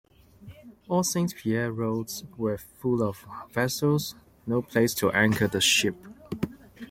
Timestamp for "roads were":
1.71-2.57